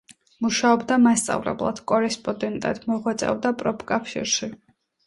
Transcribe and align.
მუშაობდა 0.45 0.97
მასწავლებლად, 1.03 1.83
კორესპონდენტად, 1.93 2.81
მოღვაწეობდა 2.95 3.57
პროფკავშირში. 3.63 4.53